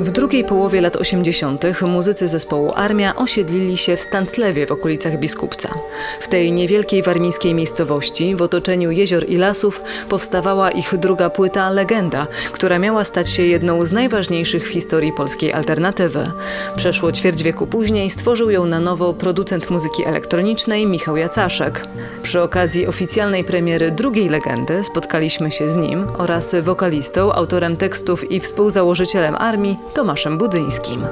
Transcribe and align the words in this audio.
Drugiej 0.00 0.44
połowie 0.44 0.80
lat 0.80 0.96
80. 0.96 1.64
muzycy 1.82 2.28
zespołu 2.28 2.72
Armia 2.74 3.16
osiedlili 3.16 3.76
się 3.76 3.96
w 3.96 4.00
Stanclewie 4.00 4.66
w 4.66 4.72
okolicach 4.72 5.18
Biskupca. 5.18 5.68
W 6.20 6.28
tej 6.28 6.52
niewielkiej 6.52 7.02
warmińskiej 7.02 7.54
miejscowości, 7.54 8.36
w 8.36 8.42
otoczeniu 8.42 8.90
jezior 8.90 9.24
i 9.28 9.36
lasów, 9.36 9.80
powstawała 10.08 10.70
ich 10.70 10.96
druga 10.96 11.30
płyta 11.30 11.70
Legenda, 11.70 12.26
która 12.52 12.78
miała 12.78 13.04
stać 13.04 13.30
się 13.30 13.42
jedną 13.42 13.86
z 13.86 13.92
najważniejszych 13.92 14.68
w 14.68 14.72
historii 14.72 15.12
polskiej 15.12 15.52
alternatywy. 15.52 16.30
Przeszło 16.76 17.12
ćwierć 17.12 17.42
wieku 17.42 17.66
później 17.66 18.10
stworzył 18.10 18.50
ją 18.50 18.66
na 18.66 18.80
nowo 18.80 19.14
producent 19.14 19.70
muzyki 19.70 20.04
elektronicznej 20.04 20.86
Michał 20.86 21.16
Jacaszek. 21.16 21.86
Przy 22.22 22.42
okazji 22.42 22.86
oficjalnej 22.86 23.44
premiery 23.44 23.90
drugiej 23.90 24.28
Legendy 24.28 24.84
spotkaliśmy 24.84 25.50
się 25.50 25.68
z 25.68 25.76
nim 25.76 26.06
oraz 26.18 26.54
wokalistą, 26.54 27.32
autorem 27.32 27.76
tekstów 27.76 28.30
i 28.30 28.40
współzałożycielem 28.40 29.34
Armii 29.34 29.85
Tomaszem 29.94 30.38
Budzyńskim. 30.38 31.06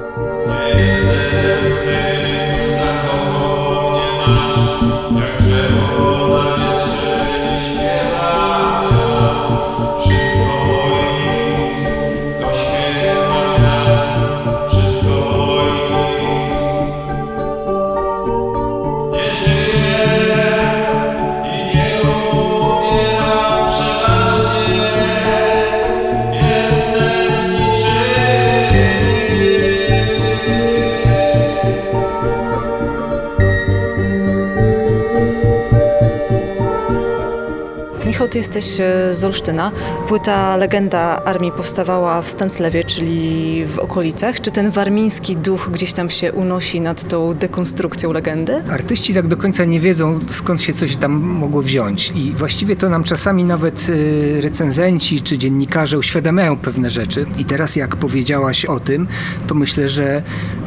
Ty 38.35 38.39
jesteś 38.39 38.79
e, 38.79 39.13
z 39.13 39.23
Olsztyna. 39.23 39.71
Płyta 40.07 40.57
Legenda 40.57 41.23
Armii 41.23 41.51
powstawała 41.51 42.21
w 42.21 42.29
Stanclewie, 42.29 42.83
czyli 42.83 43.65
w 43.65 43.79
okolicach. 43.79 44.41
Czy 44.41 44.51
ten 44.51 44.71
warmiński 44.71 45.37
duch 45.37 45.69
gdzieś 45.71 45.93
tam 45.93 46.09
się 46.09 46.31
unosi 46.31 46.81
nad 46.81 47.07
tą 47.07 47.33
dekonstrukcją 47.33 48.11
legendy? 48.11 48.63
Artyści 48.69 49.13
tak 49.13 49.27
do 49.27 49.37
końca 49.37 49.65
nie 49.65 49.79
wiedzą, 49.79 50.19
skąd 50.29 50.61
się 50.61 50.73
coś 50.73 50.95
tam 50.95 51.11
mogło 51.13 51.61
wziąć. 51.61 52.11
I 52.15 52.31
właściwie 52.31 52.75
to 52.75 52.89
nam 52.89 53.03
czasami 53.03 53.43
nawet 53.43 53.87
e, 54.37 54.41
recenzenci 54.41 55.21
czy 55.21 55.37
dziennikarze 55.37 55.97
uświadamiają 55.97 56.57
pewne 56.57 56.89
rzeczy. 56.89 57.25
I 57.37 57.45
teraz 57.45 57.75
jak 57.75 57.95
powiedziałaś 57.95 58.65
o 58.65 58.79
tym, 58.79 59.07
to 59.47 59.55
myślę, 59.55 59.89
że 59.89 60.23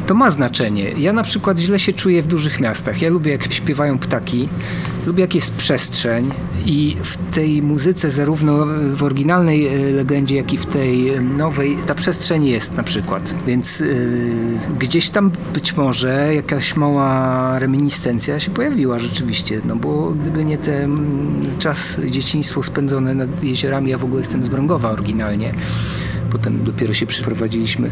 to 0.09 0.15
ma 0.15 0.31
znaczenie. 0.31 0.91
Ja 0.97 1.13
na 1.13 1.23
przykład 1.23 1.59
źle 1.59 1.79
się 1.79 1.93
czuję 1.93 2.23
w 2.23 2.27
dużych 2.27 2.59
miastach. 2.59 3.01
Ja 3.01 3.09
lubię 3.09 3.31
jak 3.31 3.53
śpiewają 3.53 3.99
ptaki, 3.99 4.49
lubię 5.05 5.21
jak 5.21 5.35
jest 5.35 5.53
przestrzeń 5.53 6.31
i 6.65 6.97
w 7.03 7.35
tej 7.35 7.61
muzyce, 7.61 8.11
zarówno 8.11 8.65
w 8.93 9.03
oryginalnej 9.03 9.67
e, 9.67 9.91
legendzie, 9.91 10.35
jak 10.35 10.53
i 10.53 10.57
w 10.57 10.65
tej 10.65 11.09
e, 11.09 11.21
nowej, 11.21 11.77
ta 11.85 11.95
przestrzeń 11.95 12.45
jest 12.45 12.73
na 12.73 12.83
przykład. 12.83 13.33
Więc 13.47 13.79
yy, 13.79 13.87
gdzieś 14.79 15.09
tam 15.09 15.31
być 15.53 15.77
może 15.77 16.35
jakaś 16.35 16.75
mała 16.75 17.59
reminiscencja 17.59 18.39
się 18.39 18.51
pojawiła 18.51 18.99
rzeczywiście, 18.99 19.61
no 19.65 19.75
bo 19.75 20.11
gdyby 20.11 20.45
nie 20.45 20.57
ten 20.57 21.07
czas 21.59 21.97
dzieciństwo 22.09 22.63
spędzone 22.63 23.13
nad 23.13 23.43
jeziorami, 23.43 23.91
ja 23.91 23.97
w 23.97 24.03
ogóle 24.03 24.21
jestem 24.21 24.43
z 24.43 24.49
Brągowa 24.49 24.89
oryginalnie, 24.91 25.53
potem 26.31 26.63
dopiero 26.63 26.93
się 26.93 27.05
przyprowadziliśmy, 27.05 27.89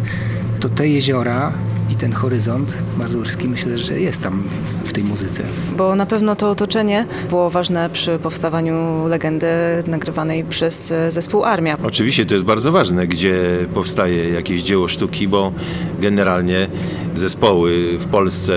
to 0.60 0.70
te 0.70 0.88
jeziora 0.88 1.54
ten 2.00 2.14
horyzont 2.14 2.78
mazurski 2.98 3.50
myślę, 3.50 3.78
że 3.78 4.00
jest 4.00 4.22
tam 4.22 4.44
w 4.84 4.94
tej 4.94 5.04
muzyce. 5.04 5.44
Bo 5.78 5.96
na 5.96 6.06
pewno 6.06 6.36
to 6.36 6.50
otoczenie 6.50 7.06
było 7.30 7.50
ważne 7.50 7.90
przy 7.90 8.20
powstawaniu 8.20 9.08
legendy 9.08 9.48
nagrywanej 9.88 10.44
przez 10.44 10.92
e, 10.92 11.12
zespół 11.12 11.44
Armia. 11.44 11.78
Oczywiście 11.84 12.26
to 12.26 12.34
jest 12.34 12.46
bardzo 12.46 12.72
ważne, 12.72 13.08
gdzie 13.08 13.66
powstaje 13.74 14.30
jakieś 14.30 14.64
dzieło 14.64 14.88
sztuki, 14.88 15.28
bo 15.28 15.52
generalnie 16.00 16.70
zespoły 17.16 17.98
w 17.98 18.06
Polsce 18.06 18.54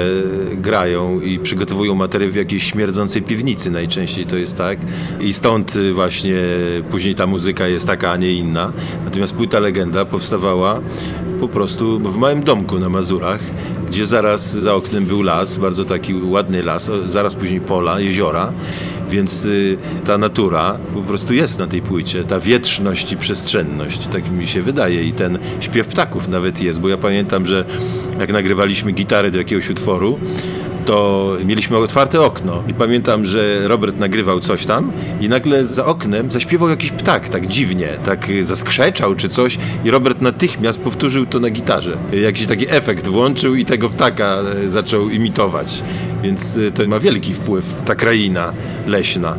grają 0.54 1.20
i 1.20 1.38
przygotowują 1.38 1.94
materiał 1.94 2.30
w 2.30 2.34
jakiejś 2.34 2.64
śmierdzącej 2.64 3.22
piwnicy 3.22 3.70
najczęściej 3.70 4.26
to 4.26 4.36
jest 4.36 4.58
tak 4.58 4.78
i 5.20 5.32
stąd 5.32 5.78
właśnie 5.94 6.38
później 6.90 7.14
ta 7.14 7.26
muzyka 7.26 7.66
jest 7.66 7.86
taka, 7.86 8.10
a 8.10 8.16
nie 8.16 8.32
inna. 8.32 8.72
Natomiast 9.04 9.34
płyta 9.34 9.60
Legenda 9.60 10.04
powstawała 10.04 10.80
po 11.40 11.48
prostu 11.48 11.98
w 11.98 12.16
małym 12.16 12.42
domku 12.42 12.78
na 12.78 12.88
Mazurach, 12.88 13.29
gdzie 13.88 14.06
zaraz 14.06 14.52
za 14.52 14.74
oknem 14.74 15.04
był 15.06 15.22
las, 15.22 15.56
bardzo 15.56 15.84
taki 15.84 16.14
ładny 16.14 16.62
las, 16.62 16.90
zaraz 17.04 17.34
później 17.34 17.60
pola, 17.60 18.00
jeziora, 18.00 18.52
więc 19.10 19.44
y, 19.44 19.78
ta 20.04 20.18
natura 20.18 20.78
po 20.94 21.00
prostu 21.00 21.34
jest 21.34 21.58
na 21.58 21.66
tej 21.66 21.82
płycie, 21.82 22.24
ta 22.24 22.40
wietrzność 22.40 23.12
i 23.12 23.16
przestrzenność, 23.16 24.06
tak 24.06 24.30
mi 24.30 24.48
się 24.48 24.62
wydaje 24.62 25.04
i 25.04 25.12
ten 25.12 25.38
śpiew 25.60 25.86
ptaków 25.86 26.28
nawet 26.28 26.62
jest, 26.62 26.80
bo 26.80 26.88
ja 26.88 26.96
pamiętam, 26.96 27.46
że 27.46 27.64
jak 28.20 28.32
nagrywaliśmy 28.32 28.92
gitarę 28.92 29.30
do 29.30 29.38
jakiegoś 29.38 29.70
utworu, 29.70 30.18
to 30.90 31.36
mieliśmy 31.44 31.76
otwarte 31.76 32.20
okno 32.20 32.62
i 32.68 32.74
pamiętam, 32.74 33.24
że 33.24 33.68
Robert 33.68 33.98
nagrywał 33.98 34.40
coś 34.40 34.66
tam 34.66 34.92
i 35.20 35.28
nagle 35.28 35.64
za 35.64 35.86
oknem 35.86 36.32
zaśpiewał 36.32 36.68
jakiś 36.68 36.90
ptak, 36.90 37.28
tak 37.28 37.46
dziwnie, 37.46 37.88
tak 38.04 38.28
zaskrzeczał 38.40 39.14
czy 39.14 39.28
coś 39.28 39.58
i 39.84 39.90
Robert 39.90 40.20
natychmiast 40.20 40.80
powtórzył 40.80 41.26
to 41.26 41.40
na 41.40 41.50
gitarze. 41.50 41.96
Jakiś 42.12 42.46
taki 42.46 42.66
efekt 42.70 43.08
włączył 43.08 43.54
i 43.54 43.64
tego 43.64 43.88
ptaka 43.88 44.38
e, 44.64 44.68
zaczął 44.68 45.10
imitować. 45.10 45.82
Więc 46.22 46.56
e, 46.56 46.70
to 46.70 46.88
ma 46.88 47.00
wielki 47.00 47.34
wpływ, 47.34 47.74
ta 47.84 47.94
kraina 47.94 48.52
leśna 48.86 49.36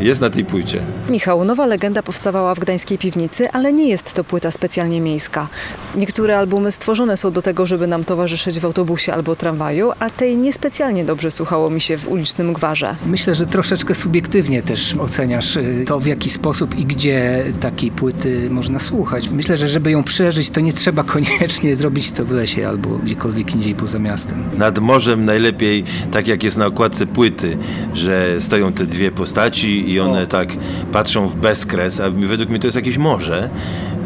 jest 0.00 0.20
na 0.20 0.30
tej 0.30 0.44
płycie. 0.44 0.82
Michał, 1.10 1.44
nowa 1.44 1.66
legenda 1.66 2.02
powstawała 2.02 2.54
w 2.54 2.58
gdańskiej 2.58 2.98
piwnicy, 2.98 3.50
ale 3.50 3.72
nie 3.72 3.88
jest 3.88 4.12
to 4.14 4.24
płyta 4.24 4.50
specjalnie 4.50 5.00
miejska. 5.00 5.48
Niektóre 5.94 6.38
albumy 6.38 6.72
stworzone 6.72 7.16
są 7.16 7.32
do 7.32 7.42
tego, 7.42 7.66
żeby 7.66 7.86
nam 7.86 8.04
towarzyszyć 8.04 8.60
w 8.60 8.64
autobusie 8.64 9.12
albo 9.12 9.36
tramwaju, 9.36 9.92
a 9.98 10.10
tej 10.10 10.36
niespecjalnie 10.36 11.04
dobrze 11.04 11.30
słuchało 11.30 11.70
mi 11.70 11.80
się 11.80 11.98
w 11.98 12.08
ulicznym 12.08 12.52
gwarze. 12.52 12.96
Myślę, 13.06 13.34
że 13.34 13.46
troszeczkę 13.46 13.94
subiektywnie 13.94 14.62
też 14.62 14.94
oceniasz 14.96 15.56
y, 15.56 15.84
to, 15.86 16.00
w 16.00 16.06
jaki 16.06 16.30
sposób 16.30 16.78
i 16.78 16.86
gdzie 16.86 17.44
takiej 17.60 17.90
płyty 17.90 18.50
można 18.50 18.78
słuchać. 18.78 19.28
Myślę, 19.28 19.56
że 19.56 19.68
żeby 19.68 19.90
ją 19.90 20.04
przeżyć, 20.04 20.50
to 20.50 20.60
nie 20.60 20.72
trzeba 20.72 21.02
koniecznie 21.14 21.76
zrobić 21.76 22.10
to 22.10 22.24
w 22.24 22.30
lesie 22.30 22.68
albo 22.68 22.88
gdziekolwiek 22.88 23.54
indziej 23.54 23.74
poza 23.74 23.98
miastem. 23.98 24.44
Nad 24.58 24.78
morzem 24.78 25.24
najlepiej, 25.24 25.84
tak 26.12 26.28
jak 26.28 26.42
jest 26.42 26.56
na 26.56 26.66
okładce 26.66 27.06
płyty, 27.06 27.58
że 27.94 28.40
stoją 28.40 28.72
te 28.72 28.86
dwie 28.86 29.10
postaci 29.10 29.89
i 29.90 30.00
one 30.00 30.26
tak 30.26 30.56
patrzą 30.92 31.28
w 31.28 31.34
bezkres, 31.34 32.00
a 32.00 32.10
według 32.10 32.50
mnie 32.50 32.58
to 32.58 32.66
jest 32.66 32.76
jakieś 32.76 32.98
morze. 32.98 33.50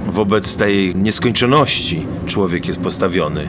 Wobec 0.06 0.56
tej 0.56 0.96
nieskończoności 0.96 2.06
człowiek 2.26 2.66
jest 2.66 2.80
postawiony 2.80 3.48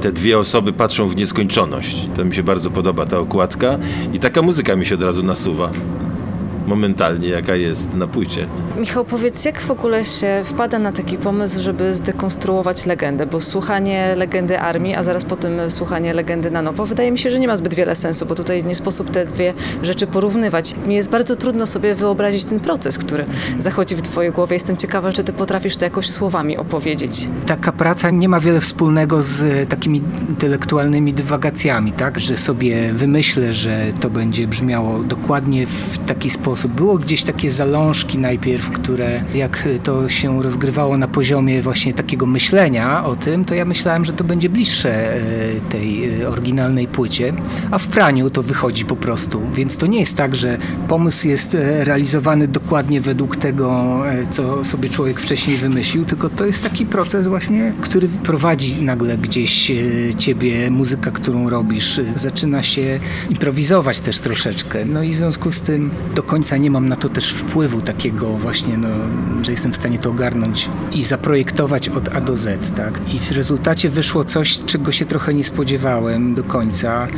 te 0.00 0.12
dwie 0.12 0.38
osoby 0.38 0.72
patrzą 0.72 1.08
w 1.08 1.16
nieskończoność. 1.16 2.08
To 2.16 2.24
mi 2.24 2.34
się 2.34 2.42
bardzo 2.42 2.70
podoba 2.70 3.06
ta 3.06 3.18
okładka 3.18 3.78
i 4.14 4.18
taka 4.18 4.42
muzyka 4.42 4.76
mi 4.76 4.86
się 4.86 4.94
od 4.94 5.02
razu 5.02 5.22
nasuwa 5.22 5.70
momentalnie, 6.66 7.28
jaka 7.28 7.54
jest 7.54 7.94
na 7.94 8.06
płycie. 8.06 8.46
Michał, 8.78 9.04
powiedz, 9.04 9.44
jak 9.44 9.60
w 9.60 9.70
ogóle 9.70 10.04
się 10.04 10.42
wpada 10.44 10.78
na 10.78 10.92
taki 10.92 11.18
pomysł, 11.18 11.62
żeby 11.62 11.94
zdekonstruować 11.94 12.86
legendę? 12.86 13.26
Bo 13.26 13.40
słuchanie 13.40 14.14
legendy 14.16 14.60
armii, 14.60 14.94
a 14.94 15.02
zaraz 15.02 15.24
potem 15.24 15.70
słuchanie 15.70 16.14
legendy 16.14 16.50
na 16.50 16.62
nowo, 16.62 16.86
wydaje 16.86 17.12
mi 17.12 17.18
się, 17.18 17.30
że 17.30 17.38
nie 17.38 17.46
ma 17.46 17.56
zbyt 17.56 17.74
wiele 17.74 17.96
sensu, 17.96 18.26
bo 18.26 18.34
tutaj 18.34 18.64
nie 18.64 18.74
sposób 18.74 19.10
te 19.10 19.26
dwie 19.26 19.54
rzeczy 19.82 20.06
porównywać. 20.06 20.74
Mi 20.86 20.94
jest 20.94 21.10
bardzo 21.10 21.36
trudno 21.36 21.66
sobie 21.66 21.94
wyobrazić 21.94 22.44
ten 22.44 22.60
proces, 22.60 22.98
który 22.98 23.26
zachodzi 23.58 23.96
w 23.96 24.02
Twojej 24.02 24.32
głowie. 24.32 24.56
Jestem 24.56 24.76
ciekawa, 24.76 25.12
czy 25.12 25.24
Ty 25.24 25.32
potrafisz 25.32 25.76
to 25.76 25.84
jakoś 25.84 26.10
słowami 26.10 26.56
opowiedzieć. 26.56 27.28
Taka 27.46 27.72
praca 27.72 28.10
nie 28.10 28.28
ma 28.28 28.40
wiele 28.40 28.60
wspólnego 28.60 29.22
z 29.22 29.68
takimi 29.68 30.02
intelektualnymi 30.28 31.14
dywagacjami, 31.14 31.92
tak? 31.92 32.20
Że 32.20 32.36
sobie 32.36 32.92
wymyślę, 32.92 33.52
że 33.52 33.86
to 34.00 34.10
będzie 34.10 34.48
brzmiało 34.48 34.98
dokładnie 34.98 35.66
w 35.66 35.98
taki 36.06 36.30
sposób, 36.30 36.55
sposób. 36.56 36.72
Było 36.72 36.98
gdzieś 36.98 37.22
takie 37.22 37.50
zalążki 37.50 38.18
najpierw, 38.18 38.70
które 38.70 39.22
jak 39.34 39.68
to 39.84 40.08
się 40.08 40.42
rozgrywało 40.42 40.96
na 40.98 41.08
poziomie 41.08 41.62
właśnie 41.62 41.94
takiego 41.94 42.26
myślenia 42.26 43.04
o 43.04 43.16
tym, 43.16 43.44
to 43.44 43.54
ja 43.54 43.64
myślałem, 43.64 44.04
że 44.04 44.12
to 44.12 44.24
będzie 44.24 44.48
bliższe 44.48 45.16
e, 45.16 45.20
tej 45.70 46.20
e, 46.20 46.28
oryginalnej 46.28 46.88
płycie, 46.88 47.32
a 47.70 47.78
w 47.78 47.86
praniu 47.86 48.30
to 48.30 48.42
wychodzi 48.42 48.84
po 48.84 48.96
prostu. 48.96 49.50
Więc 49.54 49.76
to 49.76 49.86
nie 49.86 50.00
jest 50.00 50.16
tak, 50.16 50.36
że 50.36 50.58
pomysł 50.88 51.28
jest 51.28 51.54
e, 51.54 51.84
realizowany 51.84 52.48
dokładnie 52.48 53.00
według 53.00 53.36
tego, 53.36 53.96
co 54.30 54.64
sobie 54.64 54.88
człowiek 54.88 55.20
wcześniej 55.20 55.56
wymyślił, 55.56 56.04
tylko 56.04 56.28
to 56.28 56.46
jest 56.46 56.62
taki 56.62 56.86
proces 56.86 57.26
właśnie, 57.26 57.72
który 57.80 58.08
prowadzi 58.08 58.82
nagle 58.82 59.18
gdzieś 59.18 59.72
ciebie, 60.18 60.70
muzyka, 60.70 61.10
którą 61.10 61.50
robisz, 61.50 62.00
zaczyna 62.16 62.62
się 62.62 63.00
improwizować 63.30 64.00
też 64.00 64.18
troszeczkę. 64.18 64.84
No 64.84 65.02
i 65.02 65.10
w 65.10 65.16
związku 65.16 65.52
z 65.52 65.60
tym 65.60 65.90
do 66.14 66.22
końca 66.22 66.45
nie 66.56 66.70
mam 66.70 66.88
na 66.88 66.96
to 66.96 67.08
też 67.08 67.32
wpływu 67.32 67.80
takiego 67.80 68.26
właśnie, 68.26 68.76
no, 68.76 68.88
że 69.42 69.52
jestem 69.52 69.72
w 69.72 69.76
stanie 69.76 69.98
to 69.98 70.10
ogarnąć 70.10 70.70
i 70.92 71.04
zaprojektować 71.04 71.88
od 71.88 72.16
A 72.16 72.20
do 72.20 72.36
Z, 72.36 72.74
tak? 72.76 73.00
I 73.14 73.18
w 73.18 73.32
rezultacie 73.32 73.90
wyszło 73.90 74.24
coś, 74.24 74.58
czego 74.66 74.92
się 74.92 75.04
trochę 75.04 75.34
nie 75.34 75.44
spodziewałem 75.44 76.34
do 76.34 76.44
końca. 76.44 77.08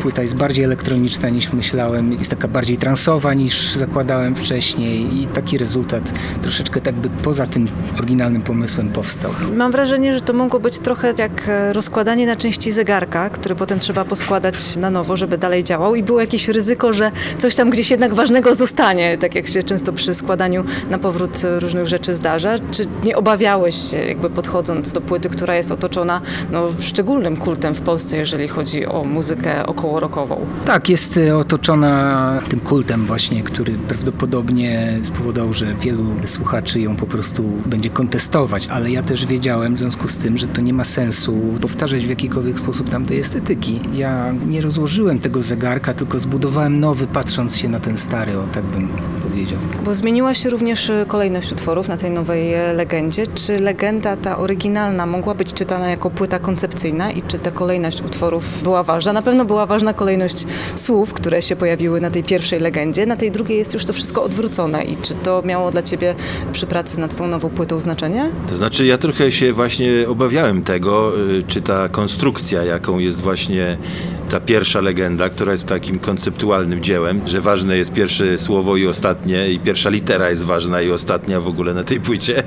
Płyta 0.00 0.22
jest 0.22 0.36
bardziej 0.36 0.64
elektroniczna 0.64 1.28
niż 1.28 1.52
myślałem, 1.52 2.12
jest 2.12 2.30
taka 2.30 2.48
bardziej 2.48 2.76
transowa 2.76 3.34
niż 3.34 3.72
zakładałem 3.74 4.34
wcześniej 4.34 5.22
i 5.22 5.26
taki 5.26 5.58
rezultat 5.58 6.12
troszeczkę 6.42 6.80
tak 6.80 6.94
by 6.94 7.10
poza 7.10 7.46
tym 7.46 7.66
oryginalnym 7.98 8.42
pomysłem 8.42 8.88
powstał. 8.88 9.30
Mam 9.56 9.72
wrażenie, 9.72 10.14
że 10.14 10.20
to 10.20 10.32
mogło 10.32 10.60
być 10.60 10.78
trochę 10.78 11.14
jak 11.18 11.50
rozkładanie 11.72 12.26
na 12.26 12.36
części 12.36 12.72
zegarka, 12.72 13.30
który 13.30 13.54
potem 13.54 13.78
trzeba 13.78 14.04
poskładać 14.04 14.76
na 14.76 14.90
nowo, 14.90 15.16
żeby 15.16 15.38
dalej 15.38 15.64
działał 15.64 15.94
i 15.94 16.02
było 16.02 16.20
jakieś 16.20 16.48
ryzyko, 16.48 16.92
że 16.92 17.12
coś 17.38 17.54
tam 17.54 17.70
gdzieś 17.70 17.90
jednak 17.90 18.14
ważnego 18.14 18.54
zostanie, 18.78 19.18
tak 19.18 19.34
jak 19.34 19.48
się 19.48 19.62
często 19.62 19.92
przy 19.92 20.14
składaniu 20.14 20.64
na 20.90 20.98
powrót 20.98 21.42
różnych 21.58 21.86
rzeczy 21.86 22.14
zdarza. 22.14 22.54
Czy 22.70 22.86
nie 23.04 23.16
obawiałeś 23.16 23.90
się, 23.90 23.96
jakby 23.96 24.30
podchodząc 24.30 24.92
do 24.92 25.00
płyty, 25.00 25.28
która 25.28 25.56
jest 25.56 25.72
otoczona 25.72 26.20
no, 26.52 26.68
szczególnym 26.80 27.36
kultem 27.36 27.74
w 27.74 27.80
Polsce, 27.80 28.16
jeżeli 28.16 28.48
chodzi 28.48 28.86
o 28.86 29.04
muzykę 29.04 29.66
okołorokową? 29.66 30.46
Tak, 30.66 30.88
jest 30.88 31.16
y, 31.16 31.36
otoczona 31.36 32.42
tym 32.48 32.60
kultem 32.60 33.06
właśnie, 33.06 33.42
który 33.42 33.72
prawdopodobnie 33.72 34.98
spowodował, 35.02 35.52
że 35.52 35.74
wielu 35.74 36.04
słuchaczy 36.24 36.80
ją 36.80 36.96
po 36.96 37.06
prostu 37.06 37.42
będzie 37.66 37.90
kontestować, 37.90 38.68
ale 38.68 38.90
ja 38.90 39.02
też 39.02 39.26
wiedziałem 39.26 39.74
w 39.74 39.78
związku 39.78 40.08
z 40.08 40.16
tym, 40.16 40.38
że 40.38 40.46
to 40.46 40.60
nie 40.60 40.72
ma 40.72 40.84
sensu 40.84 41.40
powtarzać 41.60 42.06
w 42.06 42.08
jakikolwiek 42.08 42.58
sposób 42.58 42.88
tamtej 42.88 43.20
estetyki. 43.20 43.80
Ja 43.92 44.34
nie 44.46 44.60
rozłożyłem 44.60 45.18
tego 45.18 45.42
zegarka, 45.42 45.94
tylko 45.94 46.18
zbudowałem 46.18 46.80
nowy, 46.80 47.06
patrząc 47.06 47.56
się 47.56 47.68
na 47.68 47.80
ten 47.80 47.98
stary, 47.98 48.38
o 48.38 48.46
tak 48.46 48.67
bym 48.68 48.88
powiedział. 49.28 49.58
Bo 49.84 49.94
zmieniła 49.94 50.34
się 50.34 50.50
również 50.50 50.90
y, 50.90 51.04
kolejność 51.08 51.52
utworów 51.52 51.88
na 51.88 51.96
tej 51.96 52.10
nowej 52.10 52.54
e, 52.54 52.72
legendzie. 52.72 53.26
Czy 53.26 53.58
legenda 53.58 54.16
ta 54.16 54.38
oryginalna 54.38 55.06
mogła 55.06 55.34
być 55.34 55.52
czytana 55.52 55.88
jako 55.88 56.10
płyta 56.10 56.38
koncepcyjna 56.38 57.10
i 57.10 57.22
czy 57.22 57.38
ta 57.38 57.50
kolejność 57.50 58.02
utworów 58.02 58.62
była 58.62 58.82
ważna? 58.82 59.12
Na 59.12 59.22
pewno 59.22 59.44
była 59.44 59.66
ważna 59.66 59.94
kolejność 59.94 60.46
słów, 60.76 61.12
które 61.12 61.42
się 61.42 61.56
pojawiły 61.56 62.00
na 62.00 62.10
tej 62.10 62.24
pierwszej 62.24 62.60
legendzie. 62.60 63.06
Na 63.06 63.16
tej 63.16 63.30
drugiej 63.30 63.58
jest 63.58 63.74
już 63.74 63.84
to 63.84 63.92
wszystko 63.92 64.22
odwrócone. 64.22 64.84
I 64.84 64.96
czy 64.96 65.14
to 65.14 65.42
miało 65.42 65.70
dla 65.70 65.82
ciebie 65.82 66.14
przy 66.52 66.66
pracy 66.66 67.00
nad 67.00 67.16
tą 67.16 67.26
nową 67.26 67.48
płytą 67.48 67.80
znaczenie? 67.80 68.30
To 68.48 68.54
znaczy 68.54 68.86
ja 68.86 68.98
trochę 68.98 69.32
się 69.32 69.52
właśnie 69.52 69.90
obawiałem 70.08 70.62
tego, 70.62 71.12
y, 71.38 71.42
czy 71.42 71.60
ta 71.60 71.88
konstrukcja, 71.88 72.64
jaką 72.64 72.98
jest 72.98 73.20
właśnie 73.20 73.78
ta 74.28 74.40
pierwsza 74.40 74.80
legenda, 74.80 75.28
która 75.28 75.52
jest 75.52 75.66
takim 75.66 75.98
konceptualnym 75.98 76.82
dziełem, 76.82 77.20
że 77.26 77.40
ważne 77.40 77.76
jest 77.76 77.92
pierwsze 77.92 78.38
słowo 78.38 78.76
i 78.76 78.86
ostatnie, 78.86 79.50
i 79.50 79.60
pierwsza 79.60 79.90
litera 79.90 80.30
jest 80.30 80.42
ważna 80.42 80.82
i 80.82 80.90
ostatnia 80.90 81.40
w 81.40 81.48
ogóle 81.48 81.74
na 81.74 81.84
tej 81.84 82.00
płycie. 82.00 82.42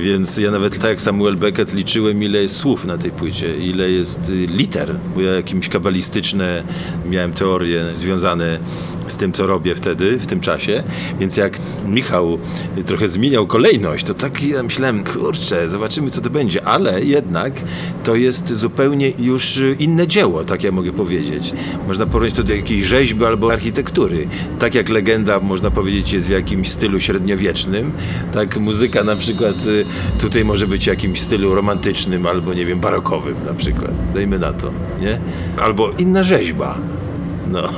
Więc 0.00 0.36
ja 0.36 0.50
nawet 0.50 0.78
tak 0.78 0.90
jak 0.90 1.00
Samuel 1.00 1.36
Beckett 1.36 1.74
liczyłem, 1.74 2.22
ile 2.22 2.42
jest 2.42 2.56
słów 2.56 2.84
na 2.84 2.98
tej 2.98 3.10
płycie, 3.10 3.56
ile 3.56 3.90
jest 3.90 4.30
y, 4.30 4.32
liter, 4.46 4.94
bo 5.14 5.20
ja 5.20 5.32
jakimś 5.32 5.68
kabalistyczne 5.68 6.62
miałem 7.10 7.32
teorie 7.32 7.84
związane 7.94 8.58
z 9.08 9.16
tym, 9.16 9.32
co 9.32 9.46
robię 9.46 9.74
wtedy, 9.74 10.18
w 10.18 10.26
tym 10.26 10.40
czasie. 10.40 10.82
Więc 11.20 11.36
jak 11.36 11.58
Michał 11.88 12.38
trochę 12.86 13.08
zmieniał 13.08 13.46
kolejność, 13.46 14.06
to 14.06 14.14
tak 14.14 14.42
ja 14.42 14.62
myślałem, 14.62 15.04
kurczę, 15.04 15.68
zobaczymy, 15.68 16.10
co 16.10 16.20
to 16.20 16.30
będzie. 16.30 16.64
Ale 16.64 17.04
jednak 17.04 17.52
to 18.04 18.14
jest 18.14 18.52
zupełnie 18.52 19.12
już 19.18 19.60
inne 19.78 20.06
dzieło, 20.06 20.44
tak 20.44 20.64
ja 20.64 20.72
mogę 20.72 20.92
powiedzieć. 20.92 21.52
Można 21.86 22.06
porównać 22.06 22.32
to 22.34 22.42
do 22.42 22.54
jakiejś 22.54 22.82
rzeźby 22.82 23.24
albo 23.24 23.52
architektury. 23.52 24.28
Tak 24.58 24.74
jak 24.74 24.88
legenda, 24.88 25.40
można 25.40 25.70
powiedzieć, 25.70 26.12
jest 26.12 26.26
w 26.26 26.30
jakimś 26.30 26.68
stylu 26.70 27.00
średniowiecznym, 27.00 27.92
tak 28.32 28.56
muzyka 28.56 29.04
na 29.04 29.16
przykład 29.16 29.66
y, 29.66 29.85
tutaj 30.18 30.44
może 30.44 30.66
być 30.66 30.86
jakimś 30.86 31.20
stylu 31.20 31.54
romantycznym 31.54 32.26
albo, 32.26 32.54
nie 32.54 32.66
wiem, 32.66 32.80
barokowym 32.80 33.36
na 33.46 33.54
przykład. 33.54 33.90
Dajmy 34.14 34.38
na 34.38 34.52
to, 34.52 34.70
nie? 35.00 35.20
Albo 35.62 35.90
inna 35.98 36.22
rzeźba. 36.22 36.78
No. 37.50 37.68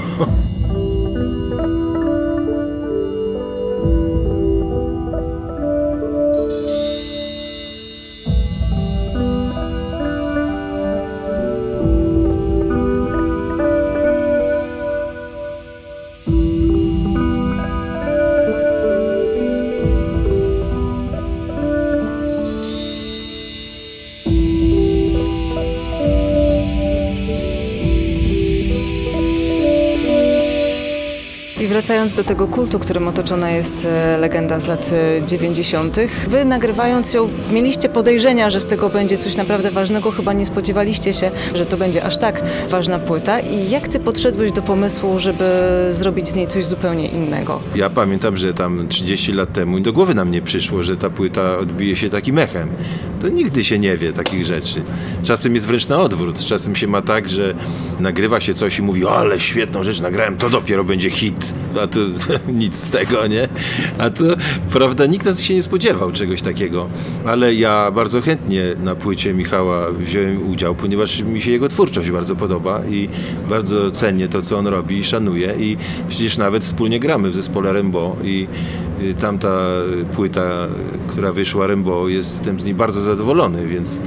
Wracając 31.78 32.14
do 32.14 32.24
tego 32.24 32.48
kultu, 32.48 32.78
którym 32.78 33.08
otoczona 33.08 33.50
jest 33.50 33.84
e, 33.84 34.18
legenda 34.18 34.60
z 34.60 34.66
lat 34.66 34.90
90., 35.26 35.98
e, 35.98 36.08
wy 36.28 36.44
nagrywając 36.44 37.14
ją, 37.14 37.28
mieliście 37.52 37.88
podejrzenia, 37.88 38.50
że 38.50 38.60
z 38.60 38.66
tego 38.66 38.90
będzie 38.90 39.16
coś 39.16 39.36
naprawdę 39.36 39.70
ważnego, 39.70 40.10
chyba 40.10 40.32
nie 40.32 40.46
spodziewaliście 40.46 41.14
się, 41.14 41.30
że 41.54 41.66
to 41.66 41.76
będzie 41.76 42.04
aż 42.04 42.18
tak 42.18 42.42
ważna 42.68 42.98
płyta. 42.98 43.40
I 43.40 43.70
jak 43.70 43.88
ty 43.88 44.00
podszedłeś 44.00 44.52
do 44.52 44.62
pomysłu, 44.62 45.18
żeby 45.18 45.44
zrobić 45.90 46.28
z 46.28 46.34
niej 46.34 46.46
coś 46.46 46.64
zupełnie 46.64 47.08
innego? 47.08 47.60
Ja 47.74 47.90
pamiętam, 47.90 48.36
że 48.36 48.54
tam 48.54 48.88
30 48.88 49.32
lat 49.32 49.52
temu 49.52 49.80
do 49.80 49.92
głowy 49.92 50.14
nam 50.14 50.30
nie 50.30 50.42
przyszło, 50.42 50.82
że 50.82 50.96
ta 50.96 51.10
płyta 51.10 51.58
odbije 51.58 51.96
się 51.96 52.10
takim 52.10 52.38
echem. 52.38 52.68
To 53.22 53.28
nigdy 53.28 53.64
się 53.64 53.78
nie 53.78 53.96
wie 53.96 54.12
takich 54.12 54.44
rzeczy. 54.44 54.82
Czasem 55.22 55.54
jest 55.54 55.66
wręcz 55.66 55.88
na 55.88 56.00
odwrót. 56.00 56.44
Czasem 56.44 56.76
się 56.76 56.86
ma 56.86 57.02
tak, 57.02 57.28
że 57.28 57.54
nagrywa 58.00 58.40
się 58.40 58.54
coś 58.54 58.78
i 58.78 58.82
mówi, 58.82 59.06
ale 59.06 59.40
świetną 59.40 59.82
rzecz 59.82 60.00
nagrałem, 60.00 60.36
to 60.36 60.50
dopiero 60.50 60.84
będzie 60.84 61.10
hit 61.10 61.54
a 61.82 61.86
tu 61.86 62.00
nic 62.62 62.76
z 62.76 62.90
tego, 62.90 63.26
nie? 63.26 63.48
A 63.98 64.10
to, 64.10 64.24
prawda, 64.72 65.06
nikt 65.06 65.26
nas 65.26 65.40
się 65.40 65.54
nie 65.54 65.62
spodziewał 65.62 66.12
czegoś 66.12 66.42
takiego. 66.42 66.88
Ale 67.26 67.54
ja 67.54 67.90
bardzo 67.90 68.20
chętnie 68.20 68.64
na 68.84 68.94
płycie 68.94 69.34
Michała 69.34 69.92
wziąłem 69.92 70.50
udział, 70.50 70.74
ponieważ 70.74 71.22
mi 71.22 71.40
się 71.40 71.50
jego 71.50 71.68
twórczość 71.68 72.10
bardzo 72.10 72.36
podoba 72.36 72.82
i 72.86 73.08
bardzo 73.48 73.90
cenię 73.90 74.28
to, 74.28 74.42
co 74.42 74.58
on 74.58 74.66
robi 74.66 74.98
i 74.98 75.04
szanuję 75.04 75.54
i 75.58 75.76
przecież 76.08 76.38
nawet 76.38 76.64
wspólnie 76.64 77.00
gramy 77.00 77.30
w 77.30 77.34
zespole 77.34 77.72
Rembo 77.72 78.16
i 78.24 78.46
tamta 79.20 79.58
płyta, 80.14 80.68
która 81.08 81.32
wyszła 81.32 81.66
Rembo, 81.66 82.08
jestem 82.08 82.60
z 82.60 82.64
niej 82.64 82.74
bardzo 82.74 83.02
zadowolony, 83.02 83.66
więc 83.66 84.00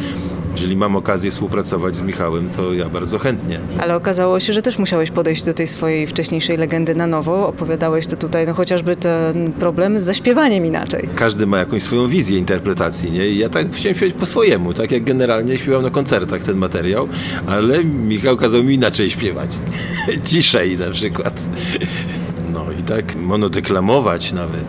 jeżeli 0.62 0.77
mam 0.77 0.96
okazję 0.96 1.32
współpracować 1.32 1.96
z 1.96 2.01
Michałem, 2.01 2.50
to 2.50 2.74
ja 2.74 2.89
bardzo 2.89 3.20
chętnie. 3.20 3.60
Ale 3.80 3.96
okazało 3.96 4.39
się, 4.39 4.53
że 4.53 4.62
też 4.62 4.77
musiałeś 4.77 5.12
podejść 5.12 5.44
do 5.44 5.53
tej 5.53 5.68
swojej 5.68 6.08
wcześniejszej 6.08 6.58
legendy 6.58 6.96
na 6.96 7.08
nowo. 7.08 7.48
Opowiadałeś 7.48 8.08
to 8.08 8.18
tutaj, 8.18 8.46
no 8.48 8.53
chociażby 8.53 8.96
ten 8.96 9.51
problem 9.51 10.00
z 10.00 10.01
zaśpiewaniem 10.01 10.65
inaczej. 10.65 11.10
Każdy 11.15 11.46
ma 11.46 11.58
jakąś 11.58 11.84
swoją 11.84 12.08
wizję 12.08 12.38
interpretacji, 12.38 13.12
nie? 13.12 13.27
I 13.27 13.38
ja 13.38 13.50
tak 13.50 13.72
chciałem 13.72 13.96
śpiewać 13.98 14.15
po 14.20 14.25
swojemu, 14.25 14.74
tak 14.74 14.91
jak 14.91 15.03
generalnie 15.03 15.58
śpiewam 15.58 15.84
na 15.84 15.89
koncertach 15.89 16.44
ten 16.44 16.58
materiał, 16.58 17.08
ale 17.48 17.84
Michał 17.84 18.38
kazał 18.38 18.63
mi 18.63 18.75
inaczej 18.75 19.10
śpiewać. 19.10 19.58
Ciszej 20.25 20.77
na 20.77 20.89
przykład. 20.91 21.41
No 22.53 22.65
i 22.80 22.84
tak 22.84 23.15
monodeklamować 23.15 24.34
nawet, 24.34 24.62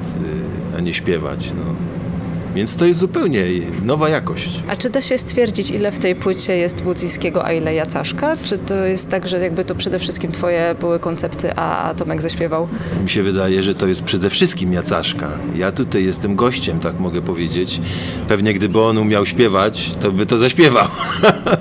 y, 0.72 0.76
a 0.76 0.80
nie 0.80 0.94
śpiewać, 0.94 1.52
no. 1.56 1.91
Więc 2.54 2.76
to 2.76 2.87
jest 2.87 3.00
zupełnie 3.00 3.47
nowa 3.85 4.09
jakość. 4.09 4.62
A 4.68 4.76
czy 4.76 4.90
da 4.90 5.00
się 5.00 5.18
stwierdzić, 5.18 5.71
ile 5.71 5.92
w 5.92 5.99
tej 5.99 6.14
płycie 6.14 6.56
jest 6.56 6.82
Budzińskiego, 6.82 7.44
a 7.44 7.52
ile 7.52 7.75
Jacaszka? 7.75 8.37
Czy 8.44 8.59
to 8.59 8.75
jest 8.75 9.11
tak, 9.11 9.28
że 9.28 9.38
jakby 9.38 9.64
to 9.64 9.75
przede 9.75 9.99
wszystkim 9.99 10.32
twoje 10.32 10.75
były 10.80 10.99
koncepty, 10.99 11.56
a 11.56 11.94
Tomek 11.97 12.23
zaśpiewał? 12.23 12.68
Mi 13.02 13.11
się 13.11 13.23
wydaje, 13.23 13.62
że 13.62 13.75
to 13.75 13.87
jest 13.87 14.02
przede 14.02 14.30
wszystkim 14.30 14.73
Jacaszka. 14.73 15.28
Ja 15.56 15.73
tutaj 15.73 16.04
jestem 16.04 16.37
gościem, 16.37 16.80
tak 16.80 17.00
mogę 17.00 17.23
powiedzieć. 17.23 17.80
Pewnie 18.28 18.54
gdyby 18.54 18.80
on 18.80 18.99
umiał 18.99 19.26
śpiewać, 19.26 19.90
to 20.00 20.12
by 20.12 20.26
to 20.26 20.38
zaśpiewał. 20.38 20.88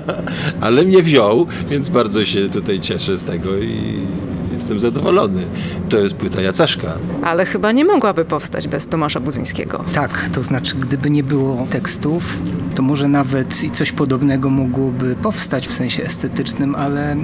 Ale 0.60 0.84
mnie 0.84 1.02
wziął, 1.02 1.46
więc 1.70 1.88
bardzo 1.88 2.24
się 2.24 2.48
tutaj 2.48 2.80
cieszę 2.80 3.16
z 3.16 3.24
tego 3.24 3.58
i 3.58 3.98
jestem 4.62 4.80
zadowolony. 4.80 5.46
To 5.88 5.98
jest 5.98 6.14
płyta 6.14 6.40
Jacaszka. 6.42 6.94
Ale 7.22 7.46
chyba 7.46 7.72
nie 7.72 7.84
mogłaby 7.84 8.24
powstać 8.24 8.68
bez 8.68 8.86
Tomasza 8.86 9.20
Budzyńskiego. 9.20 9.84
Tak, 9.94 10.28
to 10.34 10.42
znaczy, 10.42 10.76
gdyby 10.76 11.10
nie 11.10 11.22
było 11.22 11.66
tekstów, 11.70 12.38
to 12.74 12.82
może 12.82 13.08
nawet 13.08 13.64
i 13.64 13.70
coś 13.70 13.92
podobnego 13.92 14.50
mogłoby 14.50 15.14
powstać 15.22 15.68
w 15.68 15.74
sensie 15.74 16.02
estetycznym, 16.02 16.74
ale 16.74 17.14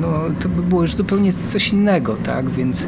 no, 0.00 0.12
to 0.40 0.48
by 0.48 0.62
było 0.62 0.82
już 0.82 0.94
zupełnie 0.94 1.32
coś 1.48 1.68
innego, 1.68 2.16
tak? 2.16 2.50
Więc 2.50 2.86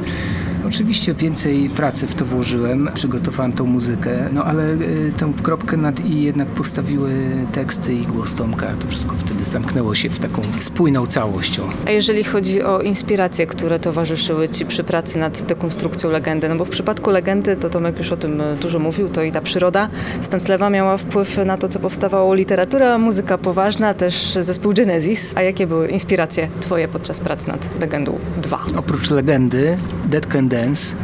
Oczywiście 0.66 1.14
więcej 1.14 1.71
pracy 1.71 2.06
w 2.06 2.14
to 2.14 2.25
włożyłem, 2.25 2.88
przygotowałem 2.94 3.52
tą 3.52 3.66
muzykę, 3.66 4.28
no 4.33 4.44
ale 4.44 4.73
y, 4.73 5.12
tę 5.16 5.33
kropkę 5.42 5.76
nad 5.76 6.06
i 6.06 6.23
jednak 6.23 6.49
postawiły 6.49 7.12
teksty 7.52 7.94
i 7.94 8.02
głos 8.02 8.35
Tomka. 8.35 8.66
To 8.80 8.88
wszystko 8.88 9.14
wtedy 9.18 9.44
zamknęło 9.44 9.94
się 9.94 10.11
w 10.11 10.18
taką 10.18 10.42
spójną 10.59 11.06
całością. 11.06 11.62
A 11.87 11.90
jeżeli 11.90 12.25
chodzi 12.25 12.62
o 12.62 12.80
inspiracje, 12.80 13.47
które 13.47 13.78
towarzyszyły 13.78 14.49
Ci 14.49 14.66
przy 14.66 14.85
pracy 14.85 15.18
nad 15.18 15.42
dekonstrukcją 15.42 16.11
legendy, 16.11 16.49
no 16.49 16.56
bo 16.56 16.64
w 16.64 16.71
przypadku 16.71 17.11
legendy, 17.11 17.56
to 17.56 17.71
Tomek 17.71 17.99
już 17.99 18.12
o 18.12 18.16
tym 18.16 18.40
e, 18.40 18.56
dużo 18.56 18.78
mówił, 18.78 19.09
to 19.09 19.23
i 19.23 19.33
ta 19.33 19.40
przyroda 19.40 19.88
Stanclewa 20.21 20.71
miała 20.71 20.99
wpływ 20.99 21.37
na 21.47 21.56
to, 21.56 21.68
co 21.68 21.78
powstawało 21.78 22.35
literatura, 22.35 22.99
muzyka 22.99 23.38
poważna, 23.38 23.94
też 23.94 24.38
zespół 24.40 24.73
Genesis. 24.75 25.33
A 25.37 25.42
jakie 25.42 25.66
były 25.66 25.88
inspiracje 25.88 26.49
Twoje 26.61 26.88
podczas 26.88 27.21
prac 27.21 27.47
nad 27.47 27.80
Legendą 27.80 28.18
2? 28.42 28.66
Oprócz 28.76 29.11
legendy, 29.11 29.78
Dead 30.04 30.26
Can 30.26 30.49
Dance, 30.54 30.94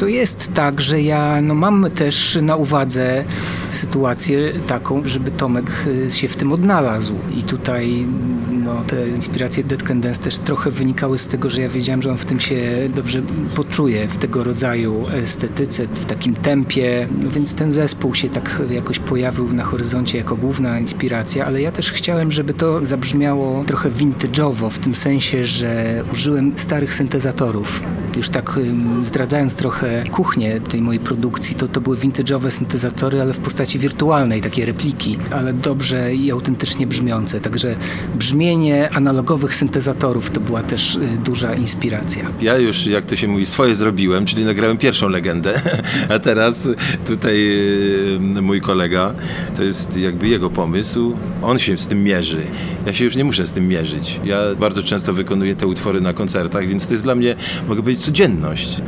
to 0.00 0.08
jest 0.08 0.52
tak, 0.54 0.80
że 0.80 1.02
ja 1.02 1.42
no, 1.42 1.54
mam 1.54 1.90
też 1.94 2.38
na 2.42 2.56
uwadze 2.56 3.24
sytuację 3.70 4.52
taką, 4.66 5.02
żeby 5.04 5.30
Tomek 5.30 5.86
y, 5.86 6.10
się 6.10 6.28
w 6.28 6.36
tym 6.36 6.52
odnalazł. 6.52 7.14
I 7.38 7.42
tutaj 7.42 8.06
no, 8.64 8.82
te 8.86 9.08
inspiracje 9.08 9.64
Dead 9.64 9.82
Can 9.82 10.00
Dance 10.00 10.20
też 10.20 10.38
trochę 10.38 10.70
wynikały 10.70 11.18
z 11.18 11.26
tego, 11.26 11.50
że 11.50 11.60
ja 11.60 11.68
wiedziałem, 11.68 12.02
że 12.02 12.10
on 12.10 12.18
w 12.18 12.24
tym 12.24 12.40
się 12.40 12.56
dobrze 12.94 13.22
poczuje, 13.54 14.08
w 14.08 14.16
tego 14.16 14.44
rodzaju 14.44 15.06
estetyce, 15.12 15.86
w 15.86 16.04
takim 16.04 16.34
tempie. 16.34 17.08
No, 17.22 17.30
więc 17.30 17.54
ten 17.54 17.72
zespół 17.72 18.14
się 18.14 18.28
tak 18.28 18.62
jakoś 18.70 18.98
pojawił 18.98 19.52
na 19.52 19.64
horyzoncie 19.64 20.18
jako 20.18 20.36
główna 20.36 20.78
inspiracja, 20.78 21.46
ale 21.46 21.62
ja 21.62 21.72
też 21.72 21.92
chciałem, 21.92 22.32
żeby 22.32 22.54
to 22.54 22.86
zabrzmiało 22.86 23.64
trochę 23.64 23.90
vintage'owo, 23.90 24.70
w 24.70 24.78
tym 24.78 24.94
sensie, 24.94 25.44
że 25.44 26.02
użyłem 26.12 26.52
starych 26.56 26.94
syntezatorów. 26.94 27.82
Już 28.16 28.28
tak 28.28 28.58
zdradzając 29.04 29.54
trochę 29.54 29.89
kuchnię 30.10 30.60
tej 30.60 30.82
mojej 30.82 31.00
produkcji, 31.00 31.56
to 31.56 31.68
to 31.68 31.80
były 31.80 31.96
vintage'owe 31.96 32.50
syntezatory, 32.50 33.20
ale 33.20 33.34
w 33.34 33.38
postaci 33.38 33.78
wirtualnej, 33.78 34.42
takie 34.42 34.66
repliki, 34.66 35.18
ale 35.30 35.52
dobrze 35.52 36.14
i 36.14 36.30
autentycznie 36.30 36.86
brzmiące. 36.86 37.40
Także 37.40 37.76
brzmienie 38.14 38.90
analogowych 38.90 39.54
syntezatorów 39.54 40.30
to 40.30 40.40
była 40.40 40.62
też 40.62 40.94
y, 40.94 41.00
duża 41.24 41.54
inspiracja. 41.54 42.22
Ja 42.40 42.58
już, 42.58 42.86
jak 42.86 43.04
to 43.04 43.16
się 43.16 43.28
mówi, 43.28 43.46
swoje 43.46 43.74
zrobiłem, 43.74 44.26
czyli 44.26 44.44
nagrałem 44.44 44.78
pierwszą 44.78 45.08
legendę, 45.08 45.60
a 46.14 46.18
teraz 46.18 46.68
tutaj 47.06 47.36
y, 48.36 48.42
mój 48.42 48.60
kolega, 48.60 49.14
to 49.56 49.64
jest 49.64 49.96
jakby 49.96 50.28
jego 50.28 50.50
pomysł, 50.50 51.16
on 51.42 51.58
się 51.58 51.78
z 51.78 51.86
tym 51.86 52.04
mierzy. 52.04 52.42
Ja 52.86 52.92
się 52.92 53.04
już 53.04 53.16
nie 53.16 53.24
muszę 53.24 53.46
z 53.46 53.52
tym 53.52 53.68
mierzyć. 53.68 54.20
Ja 54.24 54.38
bardzo 54.60 54.82
często 54.82 55.12
wykonuję 55.12 55.56
te 55.56 55.66
utwory 55.66 56.00
na 56.00 56.12
koncertach, 56.12 56.66
więc 56.66 56.86
to 56.86 56.94
jest 56.94 57.04
dla 57.04 57.14
mnie, 57.14 57.36
mogę 57.68 57.82
powiedzieć, 57.82 58.04
codzienność 58.04 58.80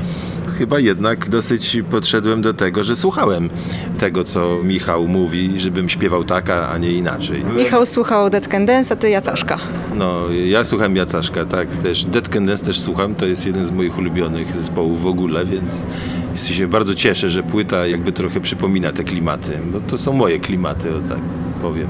chyba 0.62 0.80
jednak 0.80 1.28
dosyć 1.28 1.78
podszedłem 1.90 2.42
do 2.42 2.54
tego, 2.54 2.84
że 2.84 2.96
słuchałem 2.96 3.50
tego, 3.98 4.24
co 4.24 4.58
Michał 4.64 5.06
mówi, 5.06 5.60
żebym 5.60 5.88
śpiewał 5.88 6.24
tak, 6.24 6.50
a 6.50 6.78
nie 6.78 6.92
inaczej. 6.92 7.44
Michał 7.56 7.86
słuchał 7.86 8.30
Dead 8.30 8.48
Can 8.48 8.66
Dance, 8.66 8.94
a 8.94 8.96
ty 8.96 9.10
Jacaszka. 9.10 9.58
No, 9.94 10.30
ja 10.30 10.64
słucham 10.64 10.96
Jacaszka, 10.96 11.44
tak, 11.44 11.76
też 11.76 12.04
Dead 12.04 12.28
Can 12.28 12.46
Dance 12.46 12.64
też 12.64 12.80
słucham, 12.80 13.14
to 13.14 13.26
jest 13.26 13.46
jeden 13.46 13.64
z 13.64 13.70
moich 13.70 13.98
ulubionych 13.98 14.56
zespołów 14.56 15.02
w 15.02 15.06
ogóle, 15.06 15.44
więc 15.44 15.82
się 16.36 16.68
bardzo 16.68 16.94
cieszę, 16.94 17.30
że 17.30 17.42
płyta 17.42 17.86
jakby 17.86 18.12
trochę 18.12 18.40
przypomina 18.40 18.92
te 18.92 19.04
klimaty, 19.04 19.58
bo 19.72 19.80
to 19.80 19.98
są 19.98 20.12
moje 20.12 20.38
klimaty, 20.38 20.94
o 20.94 21.00
tak 21.08 21.20
powiem. 21.62 21.88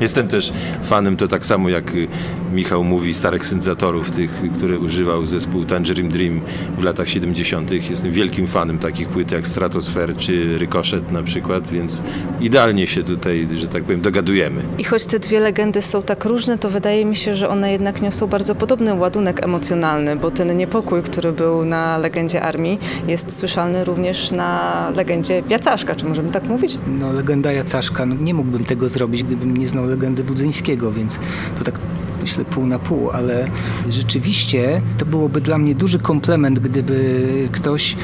Jestem 0.00 0.28
też 0.28 0.52
fanem, 0.82 1.16
to 1.16 1.28
tak 1.28 1.46
samo 1.46 1.68
jak 1.68 1.94
y, 1.94 2.08
Michał 2.52 2.84
mówi, 2.84 3.14
starych 3.14 3.46
syntezatorów, 3.46 4.10
tych, 4.10 4.42
które 4.56 4.78
używał 4.78 5.26
zespół 5.26 5.64
Tangerine 5.64 6.08
Dream 6.08 6.40
w 6.78 6.82
latach 6.82 7.08
70. 7.08 7.70
Jestem 7.70 8.12
wielkim 8.12 8.46
fanem 8.46 8.78
takich 8.78 9.08
płyt 9.08 9.32
jak 9.32 9.46
Stratosphere 9.46 10.14
czy 10.14 10.58
Ricochet 10.58 11.12
na 11.12 11.22
przykład, 11.22 11.70
więc 11.70 12.02
idealnie 12.40 12.86
się 12.86 13.02
tutaj, 13.02 13.48
że 13.56 13.68
tak 13.68 13.82
powiem, 13.82 14.00
dogadujemy. 14.00 14.62
I 14.78 14.84
choć 14.84 15.04
te 15.04 15.18
dwie 15.18 15.40
legendy 15.40 15.82
są 15.82 16.02
tak 16.02 16.24
różne, 16.24 16.58
to 16.58 16.70
wydaje 16.70 17.04
mi 17.04 17.16
się, 17.16 17.34
że 17.34 17.48
one 17.48 17.72
jednak 17.72 18.02
niosą 18.02 18.26
bardzo 18.26 18.54
podobny 18.54 18.94
ładunek 18.94 19.44
emocjonalny, 19.44 20.16
bo 20.16 20.30
ten 20.30 20.56
niepokój, 20.56 21.02
który 21.02 21.32
był 21.32 21.64
na 21.64 21.98
legendzie 21.98 22.42
armii, 22.42 22.78
jest 23.06 23.38
słyszalny 23.38 23.84
również 23.84 24.30
na 24.30 24.92
legendzie 24.96 25.42
Jacaszka, 25.48 25.94
czy 25.94 26.06
możemy 26.06 26.30
tak 26.30 26.44
mówić? 26.44 26.78
No, 27.00 27.12
legenda 27.12 27.52
Jacaszka, 27.52 28.06
no, 28.06 28.14
nie 28.14 28.34
mógłbym 28.34 28.64
tego 28.64 28.88
zrobić, 28.88 29.22
gdybym 29.22 29.56
nie 29.56 29.68
znał 29.68 29.87
legendy 29.88 30.24
Budzyńskiego, 30.24 30.92
więc 30.92 31.18
to 31.58 31.64
tak 31.64 31.78
myślę 32.20 32.44
pół 32.44 32.66
na 32.66 32.78
pół, 32.78 33.10
ale 33.10 33.48
rzeczywiście 33.88 34.82
to 34.98 35.06
byłoby 35.06 35.40
dla 35.40 35.58
mnie 35.58 35.74
duży 35.74 35.98
komplement, 35.98 36.58
gdyby 36.58 37.48
ktoś 37.52 37.96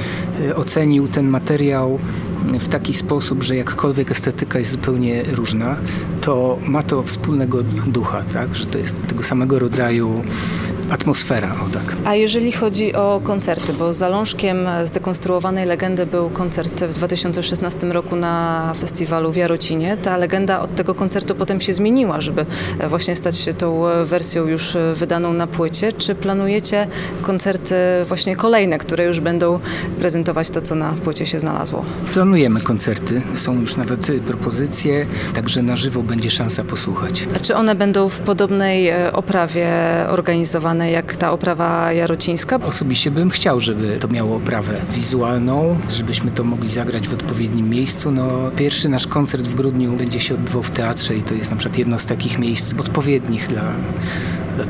e, 0.48 0.56
ocenił 0.56 1.08
ten 1.08 1.28
materiał 1.28 1.98
w 2.60 2.68
taki 2.68 2.94
sposób, 2.94 3.42
że 3.42 3.56
jakkolwiek 3.56 4.10
estetyka 4.10 4.58
jest 4.58 4.70
zupełnie 4.70 5.22
różna, 5.32 5.76
to 6.20 6.58
ma 6.66 6.82
to 6.82 7.02
wspólnego 7.02 7.62
ducha, 7.86 8.22
tak? 8.32 8.56
że 8.56 8.66
to 8.66 8.78
jest 8.78 9.06
tego 9.06 9.22
samego 9.22 9.58
rodzaju 9.58 10.24
atmosfera. 10.90 11.54
O 11.66 11.72
tak. 11.72 11.96
A 12.04 12.14
jeżeli 12.14 12.52
chodzi 12.52 12.94
o 12.94 13.20
koncerty, 13.24 13.72
bo 13.72 13.94
zalążkiem 13.94 14.56
zdekonstruowanej 14.84 15.66
legendy 15.66 16.06
był 16.06 16.30
koncert 16.30 16.84
w 16.84 16.94
2016 16.94 17.86
roku 17.86 18.16
na 18.16 18.72
festiwalu 18.80 19.32
w 19.32 19.36
Jarocinie. 19.36 19.96
Ta 19.96 20.16
legenda 20.16 20.60
od 20.60 20.74
tego 20.74 20.94
koncertu 20.94 21.34
potem 21.34 21.60
się 21.60 21.72
zmieniła, 21.72 22.20
żeby 22.20 22.46
właśnie 22.88 23.16
stać 23.16 23.36
się 23.36 23.54
tą 23.54 23.82
wersją 24.04 24.46
już 24.46 24.76
wydaną 24.94 25.32
na 25.32 25.46
płycie. 25.46 25.92
Czy 25.92 26.14
planujecie 26.14 26.86
koncerty 27.22 27.74
właśnie 28.08 28.36
kolejne, 28.36 28.78
które 28.78 29.04
już 29.04 29.20
będą 29.20 29.60
prezentować 29.98 30.50
to, 30.50 30.60
co 30.60 30.74
na 30.74 30.92
płycie 30.92 31.26
się 31.26 31.38
znalazło? 31.38 31.84
Planujemy 32.12 32.60
koncerty, 32.60 33.22
są 33.34 33.60
już 33.60 33.76
nawet 33.76 34.12
propozycje, 34.26 35.06
także 35.34 35.62
na 35.62 35.76
żywo 35.76 36.02
będzie 36.02 36.30
szansa 36.30 36.64
posłuchać. 36.64 37.28
A 37.36 37.38
czy 37.38 37.54
one 37.54 37.74
będą 37.74 38.08
w 38.08 38.18
podobnej 38.18 38.88
e, 38.88 39.12
oprawie 39.12 39.68
organizowane? 40.08 40.73
Jak 40.82 41.16
ta 41.16 41.32
oprawa 41.32 41.92
jarocińska? 41.92 42.56
Osobiście 42.56 43.10
bym 43.10 43.30
chciał, 43.30 43.60
żeby 43.60 43.96
to 44.00 44.08
miało 44.08 44.36
oprawę 44.36 44.80
wizualną, 44.90 45.78
żebyśmy 45.90 46.30
to 46.30 46.44
mogli 46.44 46.70
zagrać 46.70 47.08
w 47.08 47.14
odpowiednim 47.14 47.68
miejscu. 47.70 48.10
No, 48.10 48.50
pierwszy 48.56 48.88
nasz 48.88 49.06
koncert 49.06 49.44
w 49.44 49.54
grudniu 49.54 49.92
będzie 49.92 50.20
się 50.20 50.34
odbywał 50.34 50.62
w 50.62 50.70
teatrze 50.70 51.16
i 51.16 51.22
to 51.22 51.34
jest 51.34 51.50
na 51.50 51.56
przykład 51.56 51.78
jedno 51.78 51.98
z 51.98 52.06
takich 52.06 52.38
miejsc 52.38 52.74
odpowiednich 52.80 53.46
dla 53.46 53.62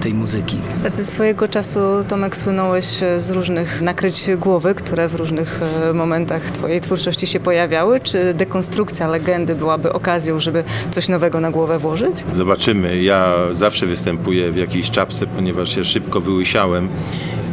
tej 0.01 0.15
muzyki. 0.15 0.57
Ty 0.97 1.05
swojego 1.05 1.49
czasu, 1.49 1.81
Tomek, 2.09 2.37
słynąłeś 2.37 2.85
z 3.17 3.31
różnych 3.31 3.81
nakryć 3.83 4.27
głowy, 4.39 4.75
które 4.75 5.09
w 5.09 5.15
różnych 5.15 5.61
e, 5.91 5.93
momentach 5.93 6.51
twojej 6.51 6.81
twórczości 6.81 7.27
się 7.27 7.41
pojawiały. 7.41 8.01
Czy 8.01 8.35
dekonstrukcja 8.35 9.09
legendy 9.09 9.55
byłaby 9.55 9.93
okazją, 9.93 10.41
żeby 10.41 10.65
coś 10.91 11.09
nowego 11.09 11.41
na 11.41 11.51
głowę 11.51 11.79
włożyć? 11.79 12.25
Zobaczymy. 12.33 13.03
Ja 13.03 13.35
zawsze 13.53 13.87
występuję 13.87 14.53
w 14.53 14.57
jakiejś 14.57 14.91
czapce, 14.91 15.27
ponieważ 15.27 15.75
się 15.75 15.85
szybko 15.85 16.21
wyłysiałem 16.21 16.89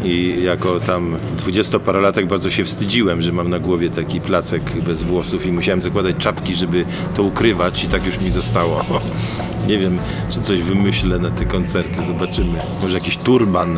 i 0.04 0.44
jako 0.44 0.80
tam 0.80 1.16
dwudziestoparolatek 1.38 2.28
bardzo 2.28 2.50
się 2.50 2.64
wstydziłem, 2.64 3.22
że 3.22 3.32
mam 3.32 3.50
na 3.50 3.60
głowie 3.60 3.90
taki 3.90 4.22
placek 4.22 4.82
bez 4.82 5.04
włosów 5.04 5.46
i 5.46 5.52
musiałem 5.52 5.82
zakładać 5.82 6.16
czapki, 6.16 6.56
żeby 6.56 6.86
to 7.16 7.24
ukrywać 7.24 7.84
i 7.84 7.88
tak 7.88 8.06
już 8.06 8.20
mi 8.20 8.30
zostało. 8.30 8.86
Nie 9.68 9.78
wiem, 9.78 10.00
czy 10.30 10.42
coś 10.42 10.62
wymyślę 10.62 11.20
na 11.20 11.32
te 11.32 11.46
koncerty, 11.46 12.04
zobaczymy. 12.04 12.62
Może 12.82 12.98
jakiś 12.98 13.18
turban. 13.18 13.78